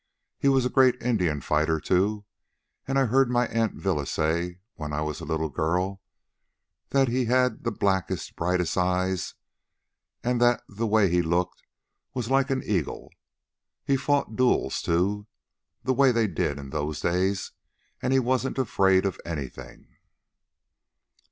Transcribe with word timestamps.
He 0.39 0.47
was 0.47 0.65
a 0.65 0.69
great 0.71 0.99
Indian 0.99 1.41
fighter, 1.41 1.79
too, 1.79 2.25
and 2.87 2.97
I 2.97 3.05
heard 3.05 3.29
my 3.29 3.45
Aunt 3.49 3.75
Villa 3.75 4.07
say, 4.07 4.57
when 4.73 4.93
I 4.93 5.01
was 5.01 5.19
a 5.21 5.25
little 5.25 5.49
girl, 5.49 6.01
that 6.89 7.07
he 7.07 7.25
had 7.25 7.63
the 7.63 7.71
blackest, 7.71 8.35
brightest 8.35 8.75
eyes, 8.79 9.35
and 10.23 10.41
that 10.41 10.63
the 10.67 10.87
way 10.87 11.07
he 11.07 11.21
looked 11.21 11.61
was 12.15 12.31
like 12.31 12.49
an 12.49 12.63
eagle. 12.65 13.13
He'd 13.83 13.97
fought 13.97 14.35
duels, 14.35 14.81
too, 14.81 15.27
the 15.83 15.93
way 15.93 16.11
they 16.11 16.25
did 16.25 16.57
in 16.57 16.71
those 16.71 16.99
days, 16.99 17.51
and 18.01 18.11
he 18.11 18.17
wasn't 18.17 18.57
afraid 18.57 19.05
of 19.05 19.19
anything. 19.23 19.85